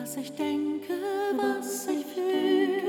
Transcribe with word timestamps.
Was 0.00 0.16
ich 0.16 0.32
denke, 0.32 0.94
was 1.36 1.86
ich 1.86 2.04
fühle, 2.06 2.82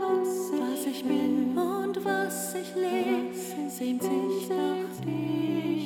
was 0.00 0.86
ich 0.86 1.04
bin 1.04 1.56
und 1.58 2.04
was 2.04 2.54
ich 2.54 2.74
lebe, 2.74 3.34
sehnt 3.68 4.02
sich 4.02 4.48
nach 4.48 4.96
dir, 5.04 5.78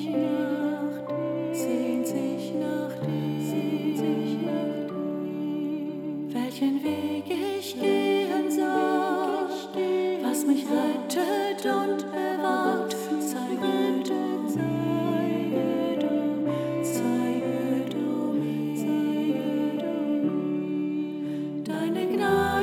sehnt 1.53 2.07
sich 2.07 2.53
nach 2.53 2.93
dir. 3.05 3.27
Welchen 6.29 6.83
Weg 6.83 7.25
ich 7.59 7.79
gehen 7.79 8.51
soll, 8.51 9.49
was 10.21 10.45
mich 10.45 10.65
rettet 10.65 11.65
und 11.65 11.96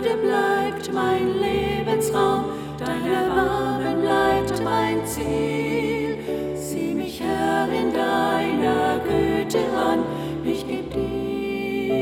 Gnade 0.05 0.17
bleibt 0.19 0.93
mein 0.93 1.41
Lebensraum, 1.41 2.45
dein 2.79 3.07
Erbarmen 3.11 4.03
bleibt 4.03 4.63
mein 4.63 5.07
Ziel. 5.07 6.19
Sieh 6.55 6.95
mich, 6.95 7.23
Herr, 7.23 7.67
in 7.73 7.91
deiner 7.91 8.99
Güte 8.99 9.61
an, 9.75 10.05
ich 10.45 10.67
geb 10.69 10.93
dir, 10.93 11.95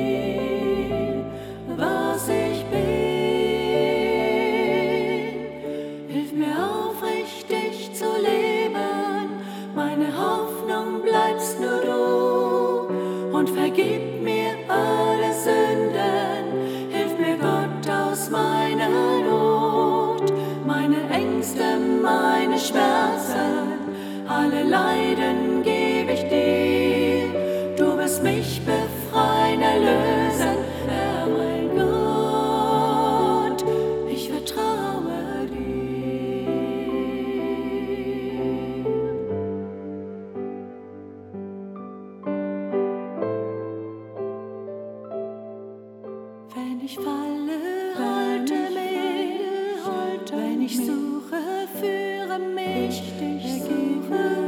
was 1.77 2.29
ich 2.29 2.65
bin. 2.65 2.81
Hilf 6.09 6.33
mir 6.33 6.57
aufrichtig 6.59 7.95
zu 7.95 8.07
leben, 8.21 9.31
meine 9.77 10.09
Hoffnung 10.17 11.03
bleibst 11.03 11.61
nur 11.61 11.81
du 11.83 13.37
und 13.37 13.49
vergib 13.49 14.21
mir 14.23 14.57
alle 14.69 15.33
Sünden. 15.33 16.22
Alle 24.39 24.63
Leiden 24.63 25.63
gebe 25.63 26.13
ich 26.13 26.25
dir. 26.29 27.29
Du 27.77 27.97
wirst 27.99 28.23
mich 28.23 28.61
befreien, 28.65 29.61
erlösen, 29.61 30.57
Herr 30.89 31.27
mein 31.27 31.69
Gott, 31.77 33.65
ich 34.09 34.31
vertraue 34.31 35.47
dir. 35.51 36.49
Wenn 46.55 46.81
ich 46.85 46.95
falle, 46.97 47.61
halte 47.99 48.55
mich, 48.79 50.33
wenn 50.33 50.63
ich 50.63 50.77
suche, 50.77 51.12
mich, 52.39 53.03
dich 53.19 53.63
suche 53.63 54.42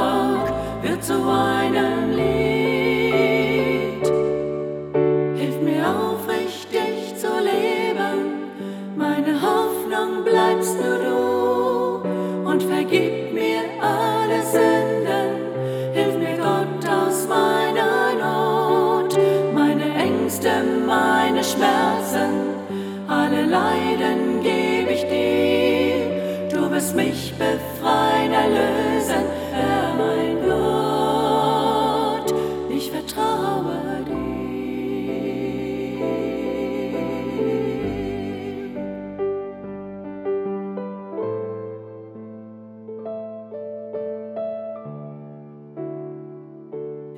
wird 0.83 1.03
zu 1.03 1.15
einem 1.15 2.11
Lied. 2.11 4.07
Hilf 5.37 5.61
mir 5.63 5.87
aufrichtig 5.89 7.17
zu 7.17 7.29
leben, 7.41 8.51
meine 8.97 9.41
Hoffnung 9.41 10.25
bleibst 10.25 10.77
nur 10.81 10.99
du 10.99 12.49
und 12.49 12.63
vergib 12.63 13.33
mir 13.33 13.63
alle 13.81 14.43
Sünden. 14.43 15.31
Hilf 15.93 16.17
mir 16.19 16.37
Gott 16.37 16.85
aus 16.89 17.27
meiner 17.29 18.15
Not, 18.23 19.19
meine 19.55 19.95
Ängste, 19.95 20.51
meine 20.87 21.43
Schmerzen, 21.43 22.31
alle 23.09 23.47
Leiden 23.47 24.43
gebe 24.43 24.70
mich 27.03 27.33
befreien, 27.33 28.33
erlösen, 28.33 29.25
Herr 29.53 29.95
mein 29.95 30.37
Gott, 30.47 32.35
ich 32.71 32.91
vertraue 32.91 34.05
dir. 34.07 34.21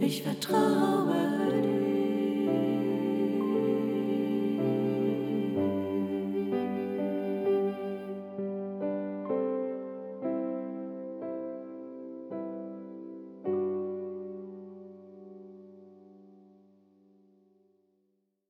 Ich 0.01 0.23
vertraue 0.23 1.53
dir. 1.55 1.62